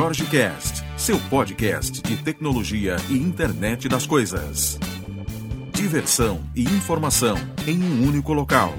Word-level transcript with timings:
Jorge 0.00 0.24
Cast, 0.24 0.82
seu 0.96 1.20
podcast 1.28 2.00
de 2.00 2.16
tecnologia 2.16 2.96
e 3.10 3.18
internet 3.18 3.86
das 3.86 4.06
coisas. 4.06 4.78
Diversão 5.74 6.40
e 6.56 6.62
informação 6.62 7.36
em 7.66 7.84
um 7.84 8.08
único 8.08 8.32
local. 8.32 8.72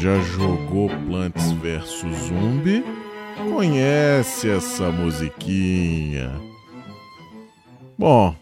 Já 0.00 0.18
jogou 0.20 0.88
Plants 1.06 1.52
vs 1.52 2.06
Zumbi 2.26 2.82
conhece 3.52 4.48
essa 4.48 4.90
musiquinha. 4.90 6.40
Bom, 7.98 8.34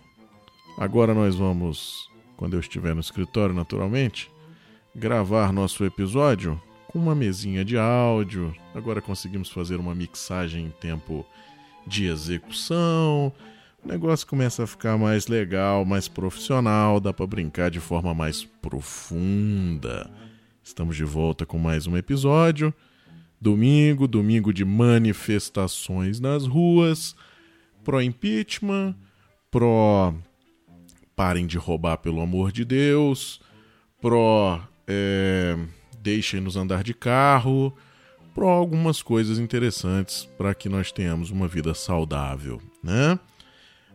agora 0.78 1.12
nós 1.12 1.34
vamos, 1.34 2.08
quando 2.36 2.54
eu 2.54 2.60
estiver 2.60 2.94
no 2.94 3.00
escritório, 3.00 3.56
naturalmente, 3.56 4.30
gravar 4.94 5.52
nosso 5.52 5.84
episódio 5.84 6.62
com 6.86 7.00
uma 7.00 7.14
mesinha 7.14 7.64
de 7.64 7.76
áudio. 7.76 8.54
Agora 8.72 9.02
conseguimos 9.02 9.50
fazer 9.50 9.80
uma 9.80 9.96
mixagem 9.96 10.66
em 10.66 10.70
tempo 10.70 11.26
de 11.84 12.06
execução. 12.06 13.32
O 13.84 13.88
negócio 13.88 14.24
começa 14.28 14.62
a 14.62 14.66
ficar 14.66 14.96
mais 14.96 15.26
legal, 15.26 15.84
mais 15.84 16.06
profissional, 16.06 17.00
dá 17.00 17.12
para 17.12 17.26
brincar 17.26 17.68
de 17.68 17.80
forma 17.80 18.14
mais 18.14 18.44
profunda. 18.44 20.08
Estamos 20.68 20.96
de 20.96 21.04
volta 21.04 21.46
com 21.46 21.58
mais 21.58 21.86
um 21.86 21.96
episódio. 21.96 22.74
Domingo, 23.40 24.06
domingo 24.06 24.52
de 24.52 24.66
manifestações 24.66 26.20
nas 26.20 26.46
ruas, 26.46 27.16
pro 27.82 28.02
impeachment, 28.02 28.94
pro 29.50 30.12
parem 31.16 31.46
de 31.46 31.56
roubar 31.56 31.96
pelo 31.96 32.20
amor 32.20 32.52
de 32.52 32.66
Deus, 32.66 33.40
pro 33.98 34.60
é, 34.86 35.56
deixem-nos 36.02 36.54
andar 36.54 36.84
de 36.84 36.92
carro, 36.92 37.74
pro 38.34 38.46
algumas 38.46 39.00
coisas 39.00 39.38
interessantes 39.38 40.28
para 40.36 40.54
que 40.54 40.68
nós 40.68 40.92
tenhamos 40.92 41.30
uma 41.30 41.48
vida 41.48 41.72
saudável, 41.72 42.60
né? 42.84 43.18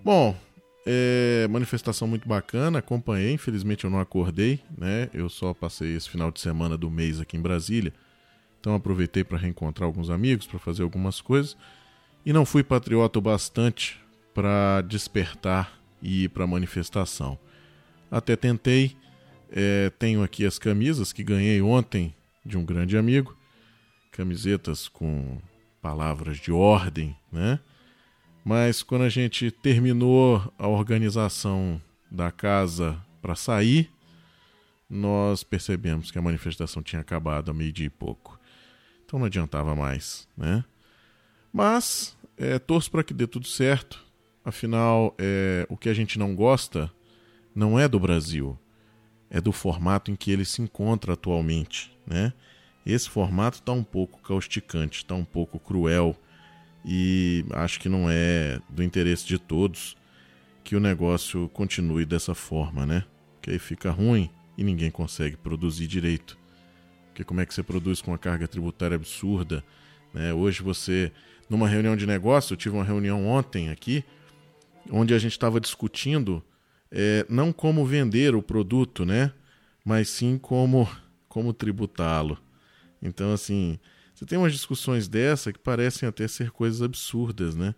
Bom, 0.04 0.36
é, 0.86 1.48
manifestação 1.50 2.08
muito 2.08 2.28
bacana, 2.28 2.80
acompanhei, 2.80 3.34
infelizmente 3.34 3.86
eu 3.86 3.90
não 3.90 4.00
acordei, 4.00 4.60
né? 4.78 5.10
Eu 5.14 5.30
só 5.30 5.54
passei 5.54 5.96
esse 5.96 6.10
final 6.10 6.32
de 6.32 6.40
semana 6.40 6.78
do 6.78 6.90
mês 6.90 7.20
aqui 7.20 7.38
em 7.38 7.42
Brasília. 7.42 7.94
Então 8.60 8.76
aproveitei 8.76 9.24
para 9.24 9.38
reencontrar 9.38 9.86
alguns 9.88 10.10
amigos, 10.10 10.46
para 10.46 10.60
fazer 10.60 10.84
algumas 10.84 11.20
coisas 11.22 11.58
e 12.26 12.32
não 12.32 12.46
fui 12.46 12.64
patriota 12.64 13.20
o 13.20 13.22
bastante 13.22 14.00
para 14.34 14.82
despertar 14.82 15.80
e 16.02 16.24
ir 16.24 16.30
para 16.30 16.46
a 16.46 16.48
manifestação. 16.48 17.38
Até 18.10 18.36
tentei, 18.36 18.96
é, 19.52 19.92
tenho 19.98 20.24
aqui 20.24 20.46
as 20.46 20.58
camisas 20.58 21.12
que 21.12 21.24
ganhei 21.24 21.62
ontem 21.62 22.14
de 22.46 22.58
um 22.58 22.66
grande 22.66 22.98
amigo, 22.98 23.38
camisetas 24.12 24.88
com 24.88 25.40
palavras 25.82 26.38
de 26.38 26.52
ordem, 26.52 27.16
né? 27.32 27.60
Mas 28.44 28.84
quando 28.84 29.04
a 29.04 29.10
gente 29.10 29.50
terminou 29.50 30.54
a 30.58 30.68
organização 30.68 31.82
da 32.12 32.30
casa 32.30 33.00
para 33.22 33.36
sair, 33.36 33.90
nós 34.90 35.44
percebemos 35.44 36.12
que 36.12 36.20
a 36.20 36.22
manifestação 36.22 36.84
tinha 36.84 37.02
acabado 37.02 37.50
a 37.50 37.54
meio-dia 37.54 37.88
e 37.88 37.90
pouco. 37.90 38.40
Então 39.06 39.18
não 39.18 39.26
adiantava 39.26 39.76
mais, 39.76 40.28
né? 40.38 40.64
Mas 41.52 42.18
é, 42.38 42.60
torço 42.60 42.92
para 42.92 43.04
que 43.04 43.14
dê 43.14 43.26
tudo 43.26 43.48
certo. 43.48 44.04
Afinal, 44.44 45.16
é, 45.18 45.66
o 45.70 45.78
que 45.78 45.88
a 45.88 45.94
gente 45.94 46.20
não 46.20 46.36
gosta 46.36 46.92
não 47.56 47.80
é 47.80 47.88
do 47.88 48.00
Brasil, 48.00 48.60
é 49.30 49.40
do 49.40 49.52
formato 49.52 50.12
em 50.12 50.16
que 50.16 50.32
ele 50.32 50.44
se 50.44 50.62
encontra 50.62 51.14
atualmente, 51.14 51.98
né? 52.06 52.34
Esse 52.86 53.10
formato 53.10 53.60
está 53.60 53.72
um 53.72 53.84
pouco 53.84 54.22
causticante, 54.22 54.98
está 54.98 55.16
um 55.16 55.24
pouco 55.24 55.58
cruel 55.58 56.18
e 56.86 57.46
acho 57.52 57.80
que 57.80 57.88
não 57.88 58.10
é 58.10 58.60
do 58.70 58.84
interesse 58.84 59.26
de 59.26 59.38
todos 59.38 59.96
que 60.64 60.76
o 60.76 60.80
negócio 60.80 61.50
continue 61.50 62.06
dessa 62.06 62.34
forma, 62.34 62.86
né? 62.86 63.04
Que 63.42 63.52
aí 63.52 63.60
fica 63.60 63.92
ruim 63.92 64.30
e 64.58 64.64
ninguém 64.64 64.90
consegue 64.92 65.36
produzir 65.36 65.88
direito. 65.88 66.38
Porque 67.08 67.24
como 67.24 67.42
é 67.42 67.46
que 67.46 67.54
você 67.54 67.62
produz 67.62 68.02
com 68.02 68.12
uma 68.12 68.18
carga 68.18 68.48
tributária 68.48 68.96
absurda? 68.96 69.64
Né? 70.14 70.34
Hoje 70.34 70.64
você, 70.64 71.12
numa 71.50 71.68
reunião 71.68 71.96
de 71.96 72.08
negócio, 72.08 72.54
eu 72.54 72.58
tive 72.58 72.76
uma 72.76 72.84
reunião 72.84 73.28
ontem 73.28 73.70
aqui, 73.70 74.04
onde 74.90 75.14
a 75.14 75.20
gente 75.20 75.34
estava 75.34 75.60
discutindo 75.60 76.44
é, 76.92 77.26
não 77.30 77.52
como 77.52 77.86
vender 77.86 78.36
o 78.36 78.42
produto, 78.42 79.06
né? 79.06 79.32
Mas 79.84 80.10
sim 80.10 80.38
como, 80.38 80.90
como 81.28 81.54
tributá-lo. 81.54 82.38
Então, 83.02 83.34
assim, 83.34 83.80
você 84.24 84.26
tem 84.26 84.38
umas 84.38 84.54
discussões 84.54 85.10
dessa 85.10 85.52
que 85.52 85.60
parecem 85.60 86.08
até 86.08 86.26
ser 86.30 86.50
coisas 86.50 86.82
absurdas, 86.82 87.56
né? 87.56 87.76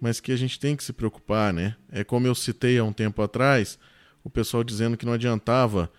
Mas 0.00 0.18
que 0.18 0.32
a 0.32 0.36
gente 0.36 0.58
tem 0.58 0.74
que 0.74 0.82
se 0.82 0.92
preocupar, 0.92 1.52
né? 1.52 1.76
É 1.92 2.02
como 2.02 2.26
eu 2.26 2.34
citei 2.34 2.76
há 2.76 2.82
um 2.82 2.92
tempo 2.92 3.22
atrás, 3.22 3.78
o 4.24 4.28
pessoal 4.28 4.64
dizendo 4.64 4.96
que 4.96 5.06
não 5.06 5.12
adiantava 5.12 5.90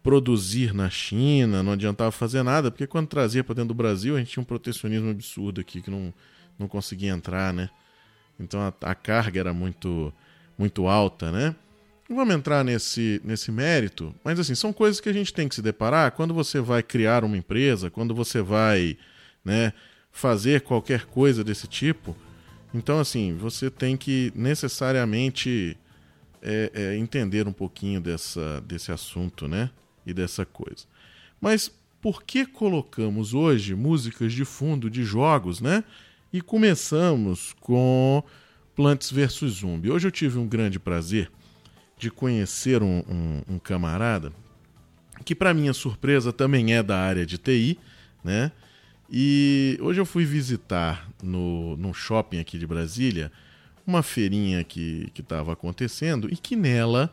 produzir 0.00 0.72
na 0.72 0.88
China, 0.88 1.60
não 1.60 1.72
adiantava 1.72 2.12
fazer 2.12 2.44
nada, 2.44 2.70
porque 2.70 2.86
quando 2.86 3.08
trazia 3.08 3.42
para 3.42 3.56
dentro 3.56 3.68
do 3.68 3.74
Brasil, 3.74 4.14
a 4.14 4.20
gente 4.20 4.30
tinha 4.30 4.40
um 4.40 4.46
protecionismo 4.46 5.10
absurdo 5.10 5.60
aqui 5.60 5.82
que 5.82 5.90
não, 5.90 6.14
não 6.56 6.68
conseguia 6.68 7.10
entrar, 7.10 7.52
né? 7.52 7.68
Então 8.38 8.60
a, 8.60 8.72
a 8.82 8.94
carga 8.94 9.40
era 9.40 9.52
muito 9.52 10.12
muito 10.56 10.86
alta, 10.86 11.32
né? 11.32 11.56
Não 12.08 12.16
vamos 12.16 12.34
entrar 12.34 12.64
nesse, 12.64 13.20
nesse 13.24 13.50
mérito, 13.50 14.14
mas 14.22 14.38
assim, 14.38 14.54
são 14.54 14.72
coisas 14.72 15.00
que 15.00 15.08
a 15.08 15.12
gente 15.12 15.32
tem 15.32 15.48
que 15.48 15.54
se 15.56 15.62
deparar 15.62 16.12
quando 16.12 16.32
você 16.32 16.60
vai 16.60 16.80
criar 16.80 17.24
uma 17.24 17.36
empresa, 17.36 17.90
quando 17.90 18.14
você 18.14 18.40
vai 18.40 18.96
né, 19.44 19.72
fazer 20.10 20.60
qualquer 20.62 21.06
coisa 21.06 21.42
desse 21.42 21.66
tipo. 21.66 22.16
Então, 22.74 22.98
assim, 22.98 23.36
você 23.36 23.70
tem 23.70 23.96
que 23.96 24.32
necessariamente 24.34 25.76
é, 26.42 26.70
é, 26.74 26.96
entender 26.96 27.46
um 27.46 27.52
pouquinho 27.52 28.00
dessa, 28.00 28.60
desse 28.62 28.90
assunto, 28.90 29.46
né? 29.46 29.70
E 30.04 30.12
dessa 30.12 30.44
coisa. 30.44 30.84
Mas 31.40 31.70
por 32.00 32.24
que 32.24 32.44
colocamos 32.44 33.32
hoje 33.32 33.74
músicas 33.74 34.32
de 34.32 34.44
fundo 34.44 34.90
de 34.90 35.04
jogos, 35.04 35.60
né? 35.60 35.84
E 36.32 36.40
começamos 36.40 37.54
com 37.60 38.24
Plants 38.74 39.10
vs 39.10 39.60
Zumbi. 39.60 39.90
Hoje 39.90 40.08
eu 40.08 40.10
tive 40.10 40.38
um 40.38 40.48
grande 40.48 40.80
prazer 40.80 41.30
de 41.96 42.10
conhecer 42.10 42.82
um, 42.82 43.04
um, 43.08 43.54
um 43.54 43.58
camarada 43.58 44.32
que, 45.24 45.34
para 45.34 45.54
minha 45.54 45.72
surpresa, 45.72 46.32
também 46.32 46.74
é 46.74 46.82
da 46.82 46.98
área 46.98 47.24
de 47.24 47.38
TI, 47.38 47.78
né? 48.24 48.50
E 49.14 49.78
hoje 49.82 50.00
eu 50.00 50.06
fui 50.06 50.24
visitar 50.24 51.06
no, 51.22 51.76
no 51.76 51.92
shopping 51.92 52.38
aqui 52.38 52.56
de 52.56 52.66
Brasília 52.66 53.30
uma 53.86 54.02
feirinha 54.02 54.64
que 54.64 55.12
estava 55.14 55.52
acontecendo 55.52 56.32
e 56.32 56.36
que 56.36 56.56
nela 56.56 57.12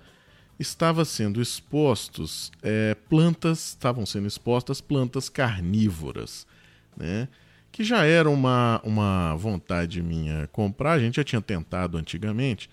estava 0.58 1.04
sendo 1.04 1.42
expostos 1.42 2.54
é, 2.64 2.96
plantas, 3.10 3.70
estavam 3.70 4.06
sendo 4.06 4.28
expostas 4.28 4.80
plantas 4.80 5.28
carnívoras, 5.28 6.48
né? 6.96 7.28
Que 7.70 7.84
já 7.84 8.06
era 8.06 8.30
uma, 8.30 8.80
uma 8.84 9.36
vontade 9.36 10.02
minha 10.02 10.48
comprar, 10.54 10.94
a 10.94 11.00
gente 11.00 11.18
já 11.18 11.24
tinha 11.24 11.42
tentado 11.42 11.98
antigamente, 11.98 12.70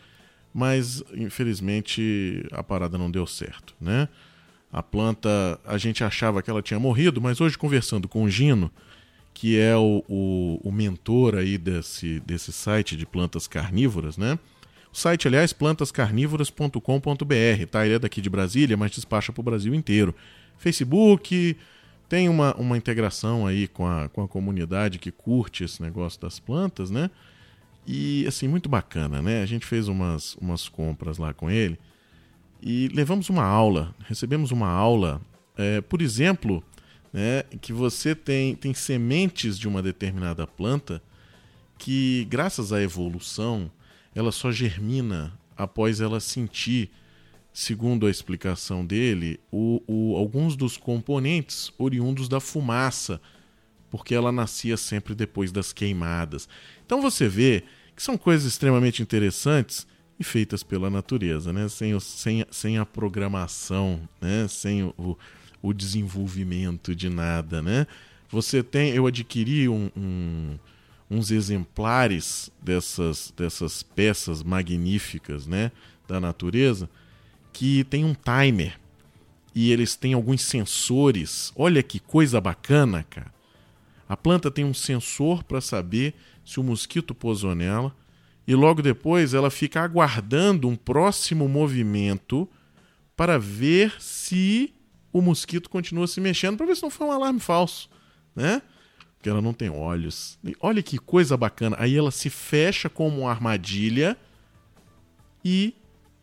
mas 0.55 1.03
infelizmente 1.13 2.47
a 2.53 2.63
parada 2.63 2.97
não 2.97 3.11
deu 3.11 3.27
certo, 3.27 3.75
né? 3.81 4.09
A 4.73 4.85
planta, 4.85 5.59
a 5.65 5.79
gente 5.79 6.05
achava 6.05 6.43
que 6.43 6.51
ela 6.51 6.63
tinha 6.63 6.79
morrido, 6.79 7.21
mas 7.21 7.41
hoje 7.41 7.59
conversando 7.59 8.07
com 8.07 8.23
o 8.23 8.31
Gino, 8.31 8.71
que 9.37 9.61
é 9.61 9.77
o, 9.77 10.03
o, 10.09 10.61
o, 10.65 10.73
mentor 10.73 11.35
aí 11.35 11.59
desse, 11.59 12.21
desse 12.21 12.51
site 12.51 12.97
de 12.97 13.05
plantas 13.05 13.47
carnívoras, 13.47 14.17
né? 14.17 14.39
O 14.91 14.97
site, 14.97 15.29
aliás, 15.29 15.53
plantascarnívoras.com.br, 15.53 17.67
tá? 17.71 17.85
Ele 17.85 17.97
é 17.97 17.99
daqui 17.99 18.23
de 18.23 18.31
Brasília, 18.31 18.79
mas 18.79 18.93
despacha 18.93 19.35
para 19.35 19.41
o 19.43 19.45
Brasil 19.45 19.75
inteiro. 19.75 20.15
Facebook, 20.57 21.55
tem 22.09 22.31
uma, 22.31 22.57
uma 22.57 22.79
integração 22.79 23.47
aí 23.47 23.69
com 23.69 23.87
a, 23.87 24.09
com 24.09 24.23
a 24.23 24.29
comunidade 24.29 24.99
que 24.99 25.13
curte 25.13 25.65
esse 25.65 25.83
negócio 25.83 26.19
das 26.19 26.41
plantas, 26.41 26.91
né? 26.91 27.11
E, 27.87 28.27
assim, 28.27 28.49
muito 28.49 28.71
bacana, 28.71 29.21
né? 29.21 29.43
A 29.43 29.47
gente 29.47 29.67
fez 29.67 29.87
umas, 29.87 30.35
umas 30.37 30.67
compras 30.67 31.19
lá 31.19 31.35
com 31.35 31.51
ele 31.51 31.79
e 32.63 32.89
levamos 32.89 33.29
uma 33.29 33.45
aula, 33.45 33.95
recebemos 34.09 34.51
uma 34.51 34.71
aula, 34.71 35.21
é, 35.59 35.83
por 35.83 36.01
exemplo 36.01 36.65
né, 37.17 37.45
que 37.63 37.73
você 37.73 38.15
tem, 38.15 38.55
tem 38.55 38.75
sementes 38.75 39.59
de 39.59 39.67
uma 39.67 39.83
determinada 39.83 40.47
planta 40.47 41.03
que, 41.79 42.27
graças 42.29 42.75
à 42.75 42.83
evolução, 42.83 43.71
ela 44.15 44.31
só 44.31 44.53
germina 44.53 45.33
após 45.57 46.03
ela 46.03 46.21
sentir, 46.21 46.91
segundo 47.55 48.07
a 48.07 48.11
explicação 48.11 48.85
dele, 48.85 49.41
o, 49.51 49.83
o, 49.87 50.15
alguns 50.15 50.57
dos 50.57 50.77
componentes 50.77 51.73
oriundos 51.79 52.29
da 52.29 52.39
fumaça 52.39 53.19
porque 53.91 54.15
ela 54.15 54.31
nascia 54.31 54.77
sempre 54.77 55.15
depois 55.15 55.51
das 55.51 55.73
queimadas. 55.73 56.47
Então 56.85 57.01
você 57.01 57.27
vê 57.29 57.65
que 57.95 58.03
são 58.03 58.19
coisas 58.19 58.47
extremamente 58.47 59.01
interessantes 59.01 59.87
e 60.21 60.25
feitas 60.25 60.63
pela 60.63 60.91
natureza, 60.91 61.51
né? 61.51 61.67
sem, 61.71 61.99
sem, 61.99 62.45
sem 62.51 62.77
a 62.77 62.85
programação, 62.85 64.07
né? 64.21 64.47
sem 64.49 64.83
o 64.99 65.17
desenvolvimento 65.73 66.95
de 66.95 67.09
nada. 67.09 67.63
Né? 67.63 67.87
Você 68.29 68.63
tem. 68.63 68.91
Eu 68.91 69.07
adquiri 69.07 69.69
um, 69.69 69.91
um, 69.97 70.59
uns 71.11 71.31
exemplares 71.31 72.51
dessas, 72.63 73.33
dessas 73.37 73.83
peças 73.83 74.43
magníficas 74.43 75.47
né? 75.47 75.71
da 76.07 76.21
natureza 76.21 76.89
que 77.53 77.85
tem 77.85 78.05
um 78.05 78.15
timer 78.15 78.79
e 79.55 79.73
eles 79.73 79.97
têm 79.97 80.13
alguns 80.13 80.43
sensores. 80.43 81.53
Olha 81.57 81.83
que 81.83 81.99
coisa 81.99 82.39
bacana, 82.39 83.03
cara. 83.09 83.35
A 84.07 84.17
planta 84.17 84.51
tem 84.51 84.65
um 84.65 84.75
sensor 84.75 85.43
para 85.43 85.61
saber 85.61 86.15
se 86.45 86.61
o 86.61 86.63
mosquito 86.63 87.15
pousou 87.15 87.55
nela 87.55 87.97
e 88.47 88.55
logo 88.55 88.83
depois 88.83 89.35
ela 89.35 89.51
fica 89.51 89.81
aguardando 89.81 90.69
um 90.69 90.77
próximo 90.77 91.49
movimento 91.49 92.49
para 93.17 93.39
ver 93.39 93.95
se 93.99 94.73
o 95.17 95.23
mosquito 95.23 95.71
continua 95.71 96.07
se 96.07 96.21
mexendo, 96.21 96.59
para 96.59 96.67
ver 96.67 96.77
se 96.77 96.83
não 96.83 96.91
foi 96.91 97.07
um 97.07 97.11
alarme 97.11 97.41
falso, 97.41 97.89
né? 98.35 98.61
Porque 99.17 99.31
ela 99.31 99.41
não 99.41 99.55
tem 99.55 99.71
olhos. 99.71 100.39
olha 100.61 100.83
que 100.83 100.99
coisa 100.99 101.39
bacana. 101.39 101.75
Aí 101.81 101.97
ela 101.97 102.11
se 102.11 102.29
fecha 102.29 102.91
como 102.91 103.23
uma 103.23 103.31
armadilha 103.31 104.15
e 105.43 105.75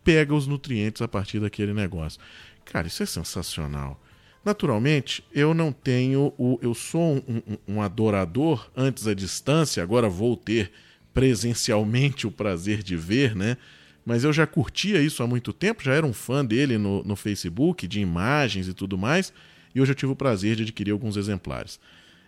pega 0.04 0.32
os 0.32 0.46
nutrientes 0.46 1.02
a 1.02 1.08
partir 1.08 1.40
daquele 1.40 1.74
negócio. 1.74 2.20
Cara, 2.64 2.86
isso 2.86 3.02
é 3.02 3.06
sensacional. 3.06 4.00
Naturalmente, 4.44 5.24
eu 5.32 5.52
não 5.54 5.72
tenho 5.72 6.32
o. 6.38 6.56
Eu 6.62 6.72
sou 6.72 7.16
um, 7.16 7.22
um, 7.26 7.74
um, 7.74 7.82
adorador 7.82 8.70
antes 8.76 9.08
à 9.08 9.14
distância, 9.14 9.82
agora 9.82 10.08
vou 10.08 10.36
ter 10.36 10.70
presencialmente 11.12 12.28
o 12.28 12.30
prazer 12.30 12.80
de 12.80 12.96
ver, 12.96 13.34
né? 13.34 13.56
Mas 14.04 14.22
eu 14.22 14.32
já 14.32 14.46
curtia 14.46 15.00
isso 15.00 15.22
há 15.22 15.26
muito 15.26 15.52
tempo, 15.52 15.82
já 15.82 15.94
era 15.94 16.04
um 16.04 16.12
fã 16.12 16.44
dele 16.44 16.76
no, 16.76 17.02
no 17.04 17.16
Facebook, 17.16 17.86
de 17.88 18.00
imagens 18.00 18.68
e 18.68 18.74
tudo 18.74 18.98
mais, 18.98 19.32
e 19.74 19.80
hoje 19.80 19.92
eu 19.92 19.96
tive 19.96 20.12
o 20.12 20.16
prazer 20.16 20.56
de 20.56 20.62
adquirir 20.62 20.92
alguns 20.92 21.16
exemplares. 21.16 21.80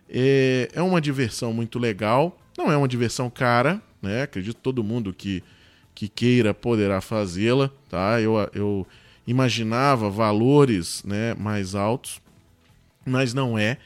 É, 0.08 0.70
é 0.72 0.82
uma 0.82 1.00
diversão 1.00 1.52
muito 1.52 1.78
legal, 1.78 2.40
não 2.56 2.72
é 2.72 2.76
uma 2.76 2.88
diversão 2.88 3.28
cara, 3.28 3.82
né? 4.00 4.22
Acredito 4.22 4.56
todo 4.56 4.82
mundo 4.82 5.12
que, 5.12 5.42
que 5.94 6.08
queira 6.08 6.54
poderá 6.54 7.00
fazê-la, 7.00 7.70
tá? 7.88 8.20
Eu, 8.20 8.34
eu 8.54 8.86
imaginava 9.26 10.08
valores 10.08 11.02
né, 11.04 11.34
mais 11.34 11.74
altos, 11.74 12.20
mas 13.04 13.34
não 13.34 13.58
é. 13.58 13.76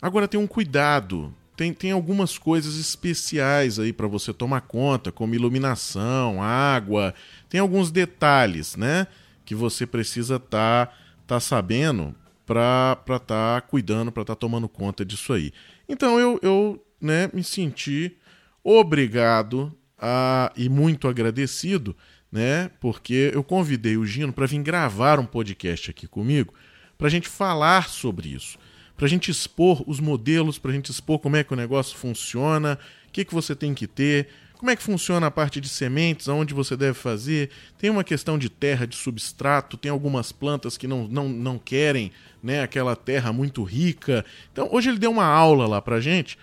Agora 0.00 0.28
tem 0.28 0.38
um 0.38 0.46
cuidado, 0.46 1.34
tem, 1.58 1.74
tem 1.74 1.90
algumas 1.90 2.38
coisas 2.38 2.76
especiais 2.78 3.80
aí 3.80 3.92
para 3.92 4.06
você 4.06 4.32
tomar 4.32 4.60
conta, 4.60 5.10
como 5.10 5.34
iluminação, 5.34 6.40
água, 6.40 7.12
tem 7.50 7.60
alguns 7.60 7.90
detalhes, 7.90 8.76
né, 8.76 9.08
que 9.44 9.54
você 9.54 9.84
precisa 9.84 10.36
estar 10.36 10.86
tá, 10.86 10.92
tá 11.26 11.40
sabendo 11.40 12.14
para 12.46 12.96
estar 13.00 13.20
tá 13.26 13.60
cuidando, 13.60 14.12
para 14.12 14.22
estar 14.22 14.36
tá 14.36 14.38
tomando 14.40 14.68
conta 14.68 15.04
disso 15.04 15.32
aí. 15.32 15.52
Então 15.88 16.20
eu, 16.20 16.38
eu 16.42 16.80
né, 17.00 17.28
me 17.34 17.42
senti 17.42 18.16
obrigado 18.62 19.74
a, 19.98 20.52
e 20.56 20.68
muito 20.68 21.08
agradecido 21.08 21.96
né? 22.30 22.70
Porque 22.80 23.30
eu 23.34 23.42
convidei 23.42 23.96
o 23.96 24.06
Gino 24.06 24.32
para 24.32 24.46
vir 24.46 24.62
gravar 24.62 25.18
um 25.18 25.24
podcast 25.26 25.90
aqui 25.90 26.06
comigo, 26.06 26.52
para 26.96 27.06
a 27.06 27.10
gente 27.10 27.28
falar 27.28 27.88
sobre 27.88 28.28
isso, 28.28 28.58
para 28.98 29.06
a 29.06 29.08
gente 29.08 29.30
expor 29.30 29.84
os 29.86 30.00
modelos, 30.00 30.58
para 30.58 30.72
a 30.72 30.74
gente 30.74 30.90
expor 30.90 31.20
como 31.20 31.36
é 31.36 31.44
que 31.44 31.52
o 31.52 31.56
negócio 31.56 31.96
funciona, 31.96 32.76
o 33.06 33.12
que, 33.12 33.24
que 33.24 33.32
você 33.32 33.54
tem 33.54 33.72
que 33.72 33.86
ter, 33.86 34.26
como 34.54 34.72
é 34.72 34.76
que 34.76 34.82
funciona 34.82 35.28
a 35.28 35.30
parte 35.30 35.60
de 35.60 35.68
sementes, 35.68 36.28
aonde 36.28 36.52
você 36.52 36.76
deve 36.76 36.94
fazer. 36.94 37.48
Tem 37.78 37.90
uma 37.90 38.02
questão 38.02 38.36
de 38.36 38.48
terra, 38.48 38.88
de 38.88 38.96
substrato, 38.96 39.76
tem 39.76 39.88
algumas 39.88 40.32
plantas 40.32 40.76
que 40.76 40.88
não, 40.88 41.06
não, 41.06 41.28
não 41.28 41.58
querem 41.60 42.10
né, 42.42 42.60
aquela 42.60 42.96
terra 42.96 43.32
muito 43.32 43.62
rica. 43.62 44.24
Então, 44.52 44.68
hoje 44.72 44.88
ele 44.88 44.98
deu 44.98 45.12
uma 45.12 45.26
aula 45.26 45.68
lá 45.68 45.80
para 45.80 46.00
gente 46.00 46.36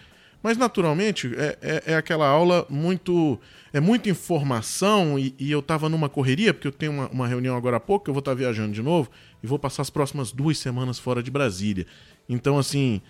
mas, 0.46 0.60
naturalmente, 0.60 1.34
é, 1.36 1.58
é, 1.60 1.84
é 1.94 1.96
aquela 1.96 2.28
aula 2.28 2.68
muito. 2.70 3.40
É 3.74 3.80
muita 3.80 4.12
informação 4.12 5.18
e, 5.18 5.34
e 5.40 5.52
eu 5.52 5.60
estava 5.60 5.90
numa 5.90 6.08
correria, 6.08 6.54
porque 6.54 6.68
eu 6.68 6.72
tenho 6.72 6.92
uma, 6.92 7.08
uma, 7.08 7.28
reunião 7.28 7.58
agora 7.58 7.78
há 7.78 7.80
pouco, 7.80 8.08
eu 8.08 8.14
vou 8.14 8.20
estar 8.20 8.30
tá 8.30 8.36
viajando 8.36 8.72
de 8.72 8.84
novo 8.84 9.10
e 9.42 9.48
vou 9.48 9.58
passar 9.58 9.82
as 9.82 9.90
próximas 9.90 10.32
duas 10.32 10.60
semanas 10.60 11.00
fora 11.00 11.24
de 11.24 11.32
Brasília. 11.32 11.88
Então, 12.30 12.60
assim, 12.60 13.02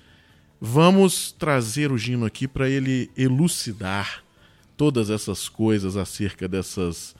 vamos 0.62 1.34
trazer 1.34 1.92
o 1.92 1.98
Gino 1.98 2.26
aqui 2.26 2.48
para 2.48 2.70
ele 2.70 3.12
elucidar 3.18 4.24
todas 4.78 5.10
essas 5.10 5.50
coisas 5.50 5.98
acerca 5.98 6.48
dessas, 6.48 7.18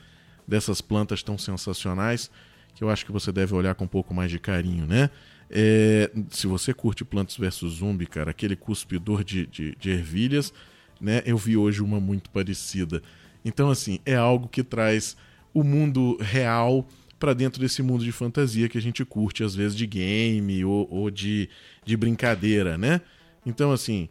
dessas 0.48 0.80
plantas 0.80 1.22
tão 1.22 1.38
sensacionais 1.38 2.32
que 2.74 2.86
eu 2.86 2.90
acho 2.90 3.06
que 3.06 3.12
você 3.12 3.34
deve 3.34 3.54
olhar 3.54 3.76
com 3.76 3.84
um 3.84 3.90
pouco 3.90 4.14
mais 4.14 4.32
de 4.32 4.40
carinho, 4.40 4.86
né? 4.88 5.10
É, 5.50 6.12
se 6.30 6.48
você 6.48 6.74
curte 6.74 7.06
Plantas 7.06 7.38
vs 7.38 7.78
Zumbi, 7.78 8.06
cara, 8.08 8.32
aquele 8.32 8.56
cuspidor 8.56 9.24
de, 9.24 9.46
de, 9.46 9.76
de, 9.76 9.90
ervilhas, 9.90 10.54
né? 11.00 11.22
Eu 11.26 11.38
vi 11.38 11.56
hoje 11.56 11.82
uma 11.82 12.00
muito 12.00 12.30
parecida. 12.30 13.02
Então, 13.44 13.70
assim, 13.70 14.00
é 14.06 14.16
algo 14.16 14.48
que 14.48 14.64
traz 14.64 15.16
o 15.54 15.64
mundo 15.64 16.18
real 16.20 16.88
para 17.20 17.34
dentro 17.34 17.62
desse 17.62 17.82
mundo 17.82 18.04
de 18.04 18.12
fantasia 18.12 18.68
que 18.68 18.78
a 18.78 18.82
gente 18.82 19.06
curte, 19.06 19.44
às 19.44 19.56
vezes, 19.56 19.76
de 19.76 19.86
game 19.86 20.66
ou, 20.66 20.88
ou 20.92 21.12
de, 21.12 21.50
de 21.86 21.96
brincadeira, 21.96 22.78
né? 22.78 23.02
Então, 23.46 23.72
assim, 23.72 24.10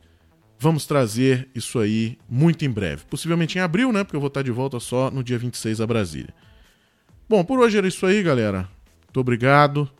vamos 0.58 0.86
trazer 0.86 1.48
isso 1.54 1.78
aí 1.78 2.16
muito 2.28 2.64
em 2.64 2.70
breve. 2.70 3.04
Possivelmente 3.10 3.58
em 3.58 3.60
abril, 3.60 3.92
né? 3.92 4.04
Porque 4.04 4.16
eu 4.16 4.20
vou 4.20 4.28
estar 4.28 4.42
de 4.42 4.50
volta 4.50 4.78
só 4.78 5.10
no 5.10 5.22
dia 5.22 5.38
26 5.38 5.80
a 5.80 5.86
Brasília. 5.86 6.32
Bom, 7.28 7.44
por 7.44 7.58
hoje 7.58 7.76
era 7.76 7.88
isso 7.88 8.06
aí, 8.06 8.22
galera. 8.22 8.68
Muito 9.06 9.20
obrigado. 9.20 9.90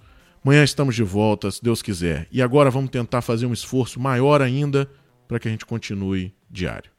Amanhã 0.44 0.62
estamos 0.62 0.94
de 0.94 1.02
volta, 1.02 1.50
se 1.50 1.62
Deus 1.62 1.81
quiser. 1.81 2.29
E 2.31 2.43
agora 2.43 2.70
vamos 2.70 2.91
tentar 2.91 3.23
fazer 3.23 3.46
um 3.46 3.52
esforço 3.55 3.99
maior 3.99 4.43
ainda 4.43 4.87
para 5.26 5.38
que 5.38 5.49
a 5.49 5.50
gente 5.50 5.64
continue 5.64 6.35
diário. 6.50 6.94